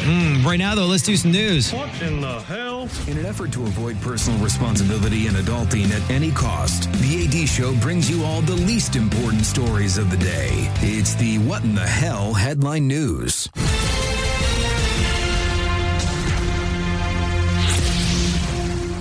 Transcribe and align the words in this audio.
Mm, 0.00 0.44
right 0.44 0.56
now, 0.56 0.74
though, 0.74 0.86
let's 0.86 1.04
do 1.04 1.16
some 1.16 1.30
news. 1.30 1.72
What 1.72 1.88
in 2.02 2.20
the 2.20 2.40
hell? 2.40 2.88
In 3.06 3.18
an 3.18 3.24
effort 3.24 3.52
to 3.52 3.62
avoid 3.62 4.00
personal 4.00 4.42
responsibility 4.42 5.28
and 5.28 5.36
adulting 5.36 5.90
at 5.90 6.10
any 6.10 6.32
cost, 6.32 6.90
the 6.94 7.24
AD 7.24 7.48
Show 7.48 7.72
brings 7.76 8.10
you 8.10 8.24
all 8.24 8.40
the 8.42 8.56
least 8.56 8.96
important 8.96 9.44
stories 9.44 9.98
of 9.98 10.10
the 10.10 10.16
day. 10.16 10.68
It's 10.80 11.14
the 11.14 11.38
What 11.38 11.62
in 11.62 11.76
the 11.76 11.86
Hell 11.86 12.34
headline 12.34 12.88
news. 12.88 13.48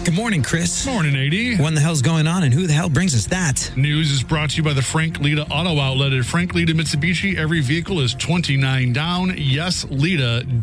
Good 0.03 0.15
morning, 0.15 0.41
Chris. 0.41 0.83
Morning, 0.85 1.15
AD. 1.15 1.59
What 1.59 1.67
in 1.69 1.75
the 1.75 1.79
hell's 1.81 2.01
going 2.01 2.25
on, 2.25 2.41
and 2.43 2.51
who 2.53 2.65
the 2.65 2.73
hell 2.73 2.89
brings 2.89 3.13
us 3.13 3.27
that? 3.27 3.71
News 3.77 4.11
is 4.11 4.23
brought 4.23 4.49
to 4.51 4.57
you 4.57 4.63
by 4.63 4.73
the 4.73 4.81
Frank 4.81 5.19
Leta 5.19 5.43
Auto 5.49 5.79
Outlet. 5.79 6.11
At 6.13 6.25
Frank 6.25 6.55
Leta 6.55 6.73
Mitsubishi, 6.73 7.37
every 7.37 7.61
vehicle 7.61 7.99
is 7.99 8.15
29 8.15 8.93
down. 8.93 9.29
YesLeta.com. 9.29 10.59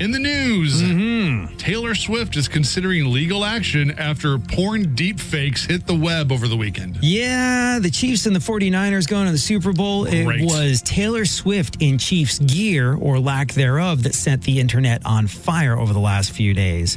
In 0.00 0.10
the 0.10 0.18
news, 0.18 0.82
Mm-hmm. 0.82 1.56
Taylor 1.58 1.94
Swift 1.94 2.36
is 2.36 2.48
considering 2.48 3.12
legal 3.12 3.44
action 3.44 3.92
after 3.92 4.38
porn 4.38 4.94
deep 4.94 5.20
fakes 5.20 5.64
hit 5.66 5.86
the 5.86 5.94
web 5.94 6.32
over 6.32 6.48
the 6.48 6.56
weekend. 6.56 6.96
Yeah, 7.02 7.78
the 7.80 7.90
Chiefs 7.90 8.26
and 8.26 8.34
the 8.34 8.40
49ers 8.40 9.06
going 9.06 9.26
to 9.26 9.32
the 9.32 9.38
Super 9.38 9.72
Bowl. 9.72 10.06
It 10.06 10.24
was 10.44 10.82
Taylor 10.82 11.26
Swift 11.26 11.76
in 11.80 11.98
Chiefs 11.98 12.38
gear, 12.40 12.94
or 12.94 13.20
lack 13.20 13.52
thereof, 13.52 14.02
that 14.04 14.14
set 14.14 14.40
the 14.42 14.58
internet 14.58 15.04
on 15.06 15.26
fire 15.28 15.78
over 15.78 15.92
the 15.92 16.00
last 16.00 16.32
few 16.32 16.54
days. 16.54 16.96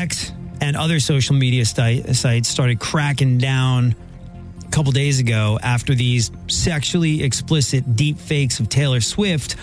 X 0.00 0.32
and 0.62 0.76
other 0.76 0.98
social 0.98 1.34
media 1.34 1.64
sites 1.64 2.48
started 2.48 2.80
cracking 2.80 3.36
down 3.36 3.94
a 4.66 4.70
couple 4.70 4.92
days 4.92 5.20
ago 5.20 5.58
after 5.62 5.94
these 5.94 6.30
sexually 6.48 7.22
explicit 7.22 7.96
deep 7.96 8.18
fakes 8.18 8.60
of 8.60 8.68
Taylor 8.70 9.00
Swift, 9.00 9.56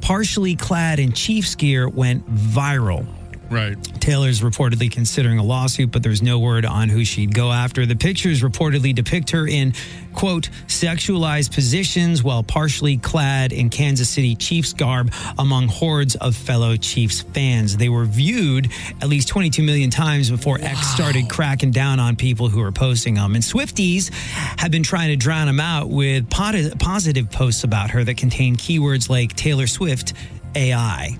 partially 0.00 0.56
clad 0.56 0.98
in 0.98 1.12
Chiefs 1.12 1.54
gear, 1.54 1.88
went 1.88 2.28
viral. 2.28 3.06
Right. 3.48 3.76
Taylor's 4.00 4.40
reportedly 4.40 4.90
considering 4.90 5.38
a 5.38 5.42
lawsuit, 5.44 5.92
but 5.92 6.02
there's 6.02 6.22
no 6.22 6.38
word 6.38 6.64
on 6.64 6.88
who 6.88 7.04
she'd 7.04 7.32
go 7.32 7.52
after. 7.52 7.86
The 7.86 7.94
pictures 7.94 8.42
reportedly 8.42 8.94
depict 8.94 9.30
her 9.30 9.46
in, 9.46 9.72
quote, 10.14 10.50
sexualized 10.66 11.52
positions 11.52 12.24
while 12.24 12.42
partially 12.42 12.96
clad 12.96 13.52
in 13.52 13.70
Kansas 13.70 14.08
City 14.08 14.34
Chiefs 14.34 14.72
garb 14.72 15.12
among 15.38 15.68
hordes 15.68 16.16
of 16.16 16.34
fellow 16.34 16.76
Chiefs 16.76 17.22
fans. 17.22 17.76
They 17.76 17.88
were 17.88 18.04
viewed 18.04 18.72
at 19.00 19.08
least 19.08 19.28
22 19.28 19.62
million 19.62 19.90
times 19.90 20.28
before 20.28 20.58
X 20.60 20.88
started 20.88 21.28
cracking 21.28 21.70
down 21.70 22.00
on 22.00 22.16
people 22.16 22.48
who 22.48 22.60
were 22.60 22.72
posting 22.72 23.14
them. 23.14 23.36
And 23.36 23.44
Swifties 23.44 24.12
have 24.58 24.72
been 24.72 24.82
trying 24.82 25.10
to 25.10 25.16
drown 25.16 25.46
them 25.46 25.60
out 25.60 25.88
with 25.88 26.28
positive 26.28 27.30
posts 27.30 27.62
about 27.62 27.90
her 27.90 28.02
that 28.02 28.16
contain 28.16 28.56
keywords 28.56 29.08
like 29.08 29.34
Taylor 29.36 29.68
Swift 29.68 30.14
AI. 30.56 31.16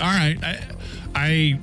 All 0.00 0.06
right. 0.06 0.36
I, 0.42 0.60
I, 1.14 1.58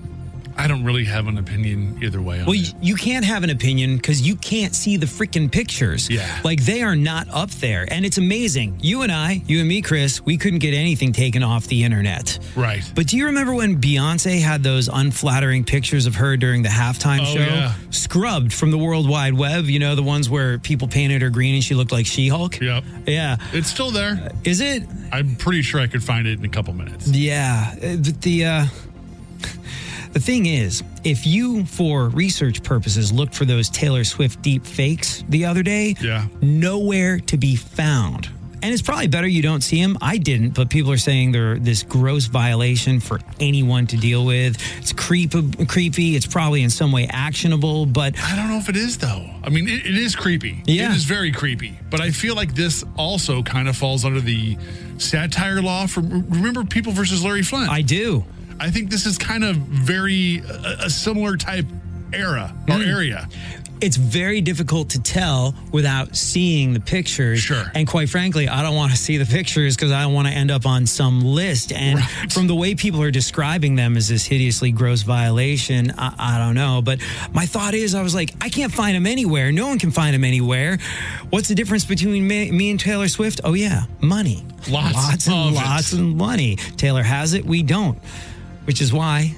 I 0.62 0.68
don't 0.68 0.84
really 0.84 1.06
have 1.06 1.28
an 1.28 1.38
opinion 1.38 1.98
either 2.04 2.22
way 2.22 2.40
on 2.40 2.46
Well, 2.46 2.54
it. 2.56 2.68
you, 2.68 2.74
you 2.82 2.96
can't 2.96 3.26
have 3.26 3.44
an 3.44 3.50
opinion 3.50 3.96
because 3.98 4.22
you 4.22 4.36
can't 4.36 4.76
see 4.76 4.96
the 4.98 5.06
freaking 5.08 5.52
pictures. 5.52 6.10
Yeah. 6.10 6.40
Like 6.44 6.64
they 6.64 6.82
are 6.84 6.96
not 6.96 7.28
up 7.32 7.50
there. 7.52 7.86
And 7.92 8.06
it's 8.06 8.18
amazing. 8.18 8.78
You 8.82 9.02
and 9.02 9.12
I, 9.12 9.42
you 9.48 9.60
and 9.60 9.68
me, 9.68 9.82
Chris, 9.82 10.24
we 10.24 10.38
couldn't 10.38 10.60
get 10.60 10.74
anything 10.74 11.14
taken 11.14 11.42
off 11.44 11.66
the 11.68 11.84
internet. 11.84 12.38
Right. 12.56 12.84
But 12.96 13.08
do 13.08 13.18
you 13.18 13.26
remember 13.26 13.54
when 13.54 13.82
Beyonce 13.82 14.40
had 14.42 14.62
those 14.64 14.88
unflattering 14.88 15.64
pictures 15.64 16.06
of 16.06 16.16
her 16.16 16.38
during 16.38 16.62
the 16.62 16.70
halftime 16.70 17.22
Oh, 17.22 17.26
show? 17.26 17.40
yeah. 17.40 17.74
Scrubbed 17.90 18.54
from 18.54 18.72
the 18.72 18.78
World 18.78 19.10
Wide 19.10 19.34
Web, 19.34 19.66
you 19.66 19.80
know, 19.80 19.96
the 19.96 20.04
ones 20.04 20.30
where 20.30 20.60
people 20.60 20.88
painted 20.88 21.22
her 21.22 21.30
green 21.30 21.56
and 21.56 21.64
she 21.64 21.74
looked 21.76 21.92
like 21.92 22.06
She 22.06 22.28
Hulk? 22.28 22.60
Yep. 22.60 22.84
Yeah. 23.08 23.38
It's 23.54 23.70
still 23.70 23.92
there. 23.92 24.32
Is 24.44 24.62
it? 24.62 24.84
I'm 25.12 25.36
pretty 25.36 25.62
sure 25.62 25.80
I 25.82 25.88
could 25.88 26.04
find 26.04 26.28
it 26.28 26.38
in 26.40 26.46
a 26.46 26.50
couple 26.50 26.74
minutes. 26.74 27.08
Yeah, 27.08 27.74
uh, 27.84 27.96
but 27.98 28.22
the 28.22 28.46
uh, 28.46 28.66
the 30.14 30.20
thing 30.20 30.46
is, 30.46 30.84
if 31.04 31.26
you, 31.26 31.66
for 31.66 32.10
research 32.10 32.64
purposes, 32.64 33.12
looked 33.12 33.34
for 33.34 33.46
those 33.46 33.70
Taylor 33.70 34.04
Swift 34.04 34.42
deep 34.42 34.66
fakes 34.66 35.24
the 35.30 35.46
other 35.46 35.64
day, 35.64 35.96
Yeah. 36.02 36.28
nowhere 36.42 37.20
to 37.20 37.38
be 37.38 37.56
found. 37.56 38.30
And 38.64 38.72
it's 38.72 38.84
probably 38.84 39.08
better 39.08 39.26
you 39.26 39.42
don't 39.42 39.62
see 39.62 39.82
them. 39.82 39.98
I 40.04 40.18
didn't, 40.20 40.52
but 40.52 40.70
people 40.70 40.92
are 40.92 40.98
saying 41.00 41.32
they're 41.32 41.58
this 41.58 41.82
gross 41.82 42.26
violation 42.28 43.00
for 43.00 43.20
anyone 43.40 43.88
to 43.88 43.98
deal 43.98 44.24
with. 44.24 44.56
It's 44.78 44.94
creep- 44.94 45.34
creepy. 45.68 46.16
It's 46.16 46.28
probably 46.28 46.62
in 46.62 46.70
some 46.70 46.92
way 46.92 47.08
actionable, 47.10 47.88
but 47.88 48.14
I 48.24 48.36
don't 48.36 48.50
know 48.50 48.58
if 48.58 48.70
it 48.70 48.76
is 48.76 49.00
though. 49.00 49.28
I 49.44 49.50
mean, 49.50 49.68
it, 49.68 49.88
it 49.88 49.98
is 49.98 50.16
creepy. 50.16 50.62
Yeah. 50.68 50.92
it 50.92 50.96
is 50.96 51.06
very 51.06 51.32
creepy. 51.32 51.80
But 51.90 52.02
I 52.02 52.12
feel 52.12 52.36
like 52.36 52.54
this 52.54 52.84
also 52.98 53.42
kind 53.42 53.68
of 53.68 53.76
falls 53.76 54.06
under 54.06 54.22
the 54.22 54.56
satire 55.00 55.60
law 55.64 55.88
from 55.88 56.30
remember 56.30 56.64
People 56.64 56.94
versus 56.94 57.24
Larry 57.24 57.42
Flynt. 57.42 57.68
I 57.72 57.82
do. 57.82 58.24
I 58.62 58.70
think 58.70 58.90
this 58.90 59.06
is 59.06 59.18
kind 59.18 59.44
of 59.44 59.56
very 59.58 60.40
a, 60.40 60.86
a 60.86 60.90
similar 60.90 61.36
type 61.38 61.66
era 62.14 62.54
or 62.70 62.76
Hmm. 62.76 62.82
area. 62.82 63.28
it's 63.80 63.96
very 63.98 64.42
difficult 64.42 64.90
to 64.92 65.02
tell 65.02 65.56
without 65.72 66.16
seeing 66.16 66.74
the 66.74 66.80
pictures. 66.80 67.40
Sure. 67.40 67.72
And 67.74 67.88
quite 67.88 68.10
frankly, 68.10 68.48
I 68.48 68.62
don't 68.62 68.76
want 68.76 68.92
to 68.92 68.98
see 68.98 69.18
the 69.18 69.26
pictures 69.26 69.76
because 69.76 69.92
I 69.92 70.04
don't 70.04 70.14
want 70.14 70.28
to 70.28 70.34
end 70.36 70.52
up 70.52 70.68
on 70.68 70.86
some 70.86 71.22
list. 71.22 71.72
And 71.74 71.98
Right. 71.98 72.32
from 72.32 72.46
the 72.46 72.54
way 72.54 72.76
people 72.76 73.02
are 73.02 73.10
describing 73.10 73.74
them 73.76 73.98
as 73.98 74.08
this 74.08 74.24
hideously 74.26 74.72
gross 74.72 75.02
violation, 75.02 75.94
I, 75.98 76.14
I 76.20 76.38
don't 76.38 76.54
know. 76.54 76.84
But 76.84 77.00
my 77.34 77.48
thought 77.48 77.74
is, 77.74 77.96
I 77.96 78.04
was 78.04 78.14
like, 78.14 78.36
I 78.40 78.50
can't 78.50 78.72
find 78.72 78.96
them 78.96 79.08
anywhere. 79.08 79.52
No 79.52 79.66
one 79.68 79.80
can 79.80 79.90
find 79.90 80.14
them 80.14 80.24
anywhere. 80.26 80.78
What's 81.32 81.48
the 81.48 81.56
difference 81.56 81.84
between 81.86 82.28
me, 82.28 82.52
me 82.52 82.70
and 82.70 82.80
Taylor 82.80 83.08
Swift? 83.08 83.42
Oh, 83.44 83.54
yeah, 83.54 83.86
money. 84.00 84.46
Lots 84.70 84.94
lots 84.94 85.28
and 85.28 85.36
of 85.36 85.54
it. 85.54 85.56
lots 85.56 85.94
of 85.94 86.02
money. 86.02 86.58
Taylor 86.78 87.02
has 87.04 87.34
it, 87.34 87.44
we 87.46 87.64
don't. 87.64 87.98
Which 88.66 88.82
is 88.82 88.94
why, 88.94 89.36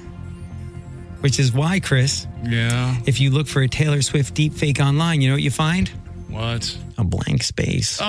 which 1.20 1.38
is 1.38 1.52
why, 1.52 1.80
Chris, 1.80 2.26
Yeah. 2.44 2.96
if 3.06 3.20
you 3.20 3.30
look 3.30 3.46
for 3.48 3.62
a 3.62 3.68
Taylor 3.68 4.02
Swift 4.02 4.34
deep 4.34 4.52
fake 4.52 4.80
online, 4.80 5.20
you 5.22 5.28
know 5.28 5.34
what 5.34 5.42
you 5.42 5.50
find? 5.50 5.90
What? 6.28 6.76
A 6.98 7.04
blank 7.04 7.42
space. 7.44 7.98
Oh. 8.00 8.04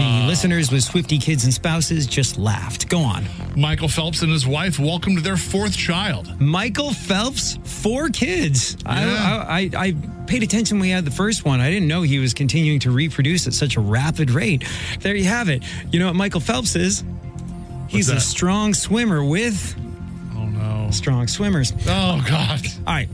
The 0.00 0.26
listeners 0.26 0.70
with 0.72 0.82
Swifty 0.82 1.18
kids 1.18 1.44
and 1.44 1.54
spouses 1.54 2.06
just 2.06 2.38
laughed. 2.38 2.88
Go 2.88 2.98
on. 3.00 3.24
Michael 3.56 3.88
Phelps 3.88 4.22
and 4.22 4.30
his 4.32 4.46
wife 4.46 4.78
welcomed 4.78 5.18
their 5.18 5.36
fourth 5.36 5.76
child. 5.76 6.40
Michael 6.40 6.92
Phelps, 6.92 7.58
four 7.64 8.08
kids. 8.10 8.76
Yeah. 8.84 9.44
I, 9.48 9.70
I, 9.74 9.86
I 9.86 9.94
paid 10.26 10.42
attention 10.42 10.76
when 10.78 10.82
we 10.82 10.90
had 10.90 11.04
the 11.04 11.10
first 11.12 11.44
one. 11.44 11.60
I 11.60 11.70
didn't 11.70 11.88
know 11.88 12.02
he 12.02 12.18
was 12.18 12.34
continuing 12.34 12.80
to 12.80 12.90
reproduce 12.90 13.46
at 13.46 13.54
such 13.54 13.76
a 13.76 13.80
rapid 13.80 14.30
rate. 14.30 14.64
There 15.00 15.14
you 15.14 15.24
have 15.24 15.48
it. 15.48 15.62
You 15.92 16.00
know 16.00 16.06
what 16.06 16.16
Michael 16.16 16.40
Phelps 16.40 16.74
is? 16.76 17.04
He's 17.88 18.08
a 18.08 18.20
strong 18.20 18.74
swimmer 18.74 19.24
with 19.24 19.74
Oh 20.36 20.44
no. 20.46 20.90
strong 20.90 21.26
swimmers. 21.26 21.72
Oh 21.86 22.24
God. 22.28 22.60
All 22.86 22.94
right. 22.94 23.08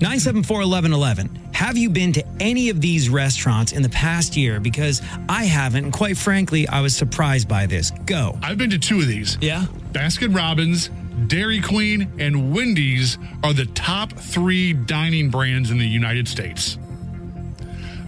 974 0.00 0.58
1111. 0.58 1.50
Have 1.54 1.76
you 1.76 1.88
been 1.88 2.12
to 2.14 2.24
any 2.40 2.68
of 2.68 2.80
these 2.80 3.08
restaurants 3.08 3.72
in 3.72 3.82
the 3.82 3.88
past 3.90 4.36
year? 4.36 4.58
Because 4.60 5.00
I 5.28 5.44
haven't. 5.44 5.84
And 5.84 5.92
quite 5.92 6.16
frankly, 6.18 6.66
I 6.66 6.80
was 6.80 6.96
surprised 6.96 7.48
by 7.48 7.66
this. 7.66 7.90
Go. 8.04 8.36
I've 8.42 8.58
been 8.58 8.70
to 8.70 8.78
two 8.78 9.00
of 9.00 9.06
these. 9.06 9.38
Yeah. 9.40 9.66
Baskin 9.92 10.34
Robbins, 10.34 10.90
Dairy 11.28 11.60
Queen, 11.60 12.10
and 12.18 12.52
Wendy's 12.52 13.18
are 13.44 13.52
the 13.52 13.66
top 13.66 14.12
three 14.12 14.72
dining 14.72 15.30
brands 15.30 15.70
in 15.70 15.78
the 15.78 15.86
United 15.86 16.26
States. 16.26 16.76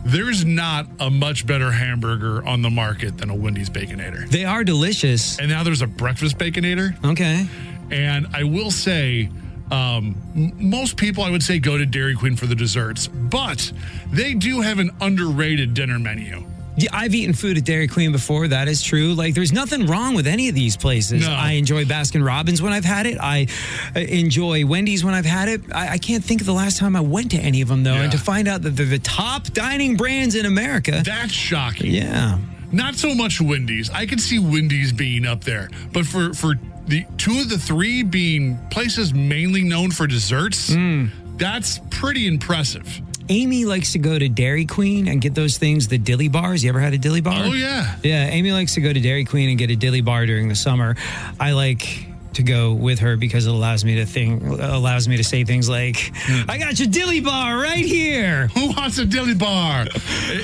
There's 0.06 0.44
not 0.44 0.86
a 1.00 1.10
much 1.10 1.46
better 1.46 1.72
hamburger 1.72 2.46
on 2.46 2.62
the 2.62 2.70
market 2.70 3.18
than 3.18 3.28
a 3.28 3.34
Wendy's 3.34 3.68
Baconator. 3.68 4.28
They 4.30 4.44
are 4.44 4.62
delicious. 4.62 5.38
And 5.40 5.48
now 5.48 5.64
there's 5.64 5.82
a 5.82 5.86
breakfast 5.88 6.38
Baconator. 6.38 6.94
Okay. 7.04 7.48
And 7.90 8.28
I 8.32 8.44
will 8.44 8.70
say, 8.70 9.28
um, 9.72 10.14
m- 10.36 10.52
most 10.70 10.96
people 10.96 11.24
I 11.24 11.30
would 11.30 11.42
say 11.42 11.58
go 11.58 11.76
to 11.76 11.84
Dairy 11.84 12.14
Queen 12.14 12.36
for 12.36 12.46
the 12.46 12.54
desserts, 12.54 13.08
but 13.08 13.72
they 14.12 14.34
do 14.34 14.60
have 14.60 14.78
an 14.78 14.90
underrated 15.00 15.74
dinner 15.74 15.98
menu. 15.98 16.44
Yeah, 16.78 16.90
I've 16.92 17.14
eaten 17.14 17.32
food 17.34 17.56
at 17.56 17.64
Dairy 17.64 17.88
Queen 17.88 18.12
before. 18.12 18.48
That 18.48 18.68
is 18.68 18.82
true. 18.82 19.14
Like, 19.14 19.34
there's 19.34 19.52
nothing 19.52 19.86
wrong 19.86 20.14
with 20.14 20.26
any 20.26 20.48
of 20.48 20.54
these 20.54 20.76
places. 20.76 21.26
No. 21.26 21.32
I 21.32 21.52
enjoy 21.52 21.84
Baskin 21.86 22.24
Robbins 22.24 22.60
when 22.60 22.72
I've 22.72 22.84
had 22.84 23.06
it. 23.06 23.16
I 23.18 23.46
uh, 23.94 24.00
enjoy 24.00 24.66
Wendy's 24.66 25.02
when 25.04 25.14
I've 25.14 25.24
had 25.24 25.48
it. 25.48 25.62
I, 25.74 25.94
I 25.94 25.98
can't 25.98 26.22
think 26.22 26.40
of 26.42 26.46
the 26.46 26.52
last 26.52 26.76
time 26.78 26.94
I 26.94 27.00
went 27.00 27.30
to 27.30 27.38
any 27.38 27.62
of 27.62 27.68
them, 27.68 27.82
though. 27.82 27.94
Yeah. 27.94 28.02
And 28.02 28.12
to 28.12 28.18
find 28.18 28.46
out 28.46 28.62
that 28.62 28.70
they're 28.70 28.84
the 28.86 28.98
top 28.98 29.44
dining 29.52 29.96
brands 29.96 30.34
in 30.34 30.44
America. 30.46 31.02
That's 31.04 31.32
shocking. 31.32 31.92
yeah. 31.92 32.38
not 32.72 32.94
so 32.96 33.14
much 33.14 33.40
Wendy's. 33.40 33.88
I 33.90 34.04
can 34.06 34.18
see 34.18 34.38
Wendy's 34.38 34.92
being 34.92 35.24
up 35.24 35.44
there, 35.44 35.70
but 35.92 36.04
for 36.04 36.34
for 36.34 36.56
the 36.86 37.04
two 37.16 37.38
of 37.40 37.48
the 37.48 37.58
three 37.58 38.02
being 38.02 38.58
places 38.70 39.14
mainly 39.14 39.62
known 39.62 39.90
for 39.92 40.06
desserts, 40.06 40.72
Hmm. 40.74 41.06
that's 41.38 41.80
pretty 41.90 42.26
impressive. 42.26 43.00
Amy 43.28 43.64
likes 43.64 43.92
to 43.92 43.98
go 43.98 44.18
to 44.18 44.28
Dairy 44.28 44.66
Queen 44.66 45.08
and 45.08 45.20
get 45.20 45.34
those 45.34 45.58
things, 45.58 45.88
the 45.88 45.98
dilly 45.98 46.28
bars. 46.28 46.62
You 46.62 46.70
ever 46.70 46.80
had 46.80 46.94
a 46.94 46.98
dilly 46.98 47.20
bar? 47.20 47.44
Oh 47.46 47.52
yeah. 47.52 47.96
Yeah, 48.02 48.26
Amy 48.26 48.52
likes 48.52 48.74
to 48.74 48.80
go 48.80 48.92
to 48.92 49.00
Dairy 49.00 49.24
Queen 49.24 49.48
and 49.48 49.58
get 49.58 49.70
a 49.70 49.76
dilly 49.76 50.00
bar 50.00 50.26
during 50.26 50.48
the 50.48 50.54
summer. 50.54 50.96
I 51.40 51.52
like 51.52 52.06
to 52.36 52.42
go 52.42 52.72
with 52.72 52.98
her 53.00 53.16
because 53.16 53.46
it 53.46 53.50
allows 53.50 53.84
me 53.84 53.96
to 53.96 54.06
think 54.06 54.42
allows 54.42 55.08
me 55.08 55.16
to 55.16 55.24
say 55.24 55.44
things 55.44 55.68
like 55.68 56.12
Hmm. 56.14 56.48
I 56.50 56.58
got 56.58 56.78
your 56.78 56.88
dilly 56.88 57.20
bar 57.20 57.56
right 57.58 57.84
here. 57.84 58.46
Who 58.48 58.68
wants 58.72 58.98
a 58.98 59.04
dilly 59.04 59.34
bar? 59.34 59.86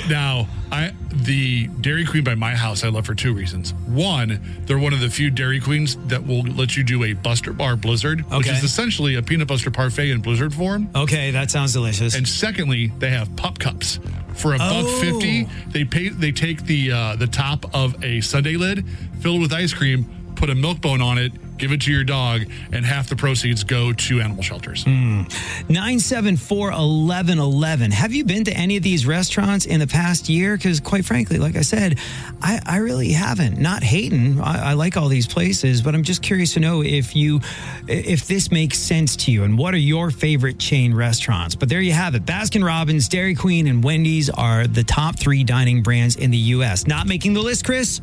Now, 0.09 0.47
I 0.71 0.93
the 1.11 1.67
Dairy 1.81 2.05
Queen 2.05 2.23
by 2.23 2.35
my 2.35 2.55
house 2.55 2.83
I 2.83 2.89
love 2.89 3.05
for 3.05 3.13
two 3.15 3.33
reasons. 3.33 3.73
One, 3.87 4.39
they're 4.65 4.79
one 4.79 4.93
of 4.93 4.99
the 4.99 5.09
few 5.09 5.29
Dairy 5.29 5.59
Queens 5.59 5.95
that 6.07 6.25
will 6.25 6.41
let 6.43 6.75
you 6.75 6.83
do 6.83 7.03
a 7.03 7.13
Buster 7.13 7.53
Bar 7.53 7.75
Blizzard, 7.77 8.21
which 8.31 8.47
is 8.47 8.63
essentially 8.63 9.15
a 9.15 9.21
peanut 9.21 9.47
butter 9.47 9.71
parfait 9.71 10.09
in 10.09 10.21
Blizzard 10.21 10.53
form. 10.53 10.89
Okay, 10.95 11.31
that 11.31 11.51
sounds 11.51 11.73
delicious. 11.73 12.15
And 12.15 12.27
secondly, 12.27 12.91
they 12.99 13.09
have 13.11 13.33
pup 13.35 13.59
cups. 13.59 13.99
For 14.35 14.55
a 14.55 14.57
buck 14.57 14.85
Oh. 14.87 14.99
fifty, 14.99 15.47
they 15.67 15.85
pay 15.85 16.09
they 16.09 16.31
take 16.31 16.65
the 16.65 16.91
uh, 16.91 17.15
the 17.17 17.27
top 17.27 17.65
of 17.75 18.03
a 18.03 18.19
sundae 18.21 18.55
lid, 18.55 18.83
fill 19.19 19.35
it 19.35 19.39
with 19.39 19.53
ice 19.53 19.73
cream, 19.73 20.05
put 20.35 20.49
a 20.49 20.55
milk 20.55 20.81
bone 20.81 21.01
on 21.03 21.19
it, 21.19 21.31
give 21.57 21.71
it 21.71 21.81
to 21.81 21.91
your 21.91 22.03
dog, 22.03 22.43
and 22.71 22.85
half 22.85 23.09
the 23.09 23.15
proceeds 23.15 23.63
go 23.63 23.93
to 23.93 24.21
animal 24.21 24.43
shelters. 24.43 24.83
Hmm. 24.83 25.23
974 25.69 26.67
1111. 26.67 27.91
Have 27.91 28.13
you 28.13 28.23
been 28.25 28.43
to 28.45 28.53
any 28.53 28.77
of 28.77 28.83
these 28.83 29.05
restaurants 29.05 29.65
in 29.65 29.79
the 29.79 29.87
past 29.87 30.29
year? 30.29 30.55
Because, 30.55 30.79
quite 30.79 31.05
frankly, 31.05 31.37
like 31.37 31.55
I 31.55 31.61
said, 31.61 31.99
I, 32.41 32.61
I 32.65 32.77
really 32.77 33.11
haven't. 33.11 33.59
Not 33.59 33.83
hating. 33.83 34.39
I, 34.39 34.71
I 34.71 34.73
like 34.73 34.97
all 34.97 35.07
these 35.07 35.27
places, 35.27 35.81
but 35.81 35.95
I'm 35.95 36.03
just 36.03 36.21
curious 36.21 36.53
to 36.53 36.59
know 36.59 36.83
if 36.83 37.15
you, 37.15 37.39
if 37.87 38.27
this 38.27 38.51
makes 38.51 38.79
sense 38.79 39.15
to 39.17 39.31
you 39.31 39.43
and 39.43 39.57
what 39.57 39.73
are 39.73 39.77
your 39.77 40.11
favorite 40.11 40.59
chain 40.59 40.93
restaurants. 40.93 41.55
But 41.55 41.69
there 41.69 41.81
you 41.81 41.93
have 41.93 42.15
it. 42.15 42.25
Baskin 42.25 42.65
Robbins, 42.65 43.07
Dairy 43.07 43.35
Queen, 43.35 43.67
and 43.67 43.83
Wendy's 43.83 44.29
are 44.29 44.67
the 44.67 44.83
top 44.83 45.17
three 45.19 45.43
dining 45.43 45.83
brands 45.83 46.15
in 46.15 46.31
the 46.31 46.37
U.S. 46.37 46.87
Not 46.87 47.07
making 47.07 47.33
the 47.33 47.41
list, 47.41 47.65
Chris. 47.65 48.01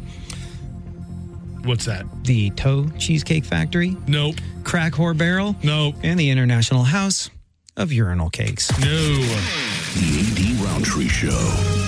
What's 1.64 1.84
that? 1.86 2.06
The 2.24 2.50
Toe 2.50 2.88
Cheesecake 2.98 3.44
Factory, 3.44 3.96
Nope. 4.06 4.36
Crack 4.64 4.92
Whore 4.94 5.16
Barrel, 5.16 5.56
Nope. 5.62 5.96
and 6.02 6.18
the 6.18 6.30
International 6.30 6.82
House 6.84 7.30
of 7.76 7.92
Urinal 7.92 8.30
Cakes. 8.30 8.70
No. 8.80 8.86
The 8.86 10.56
AD 10.56 10.64
Roundtree 10.64 11.08
Show. 11.08 11.79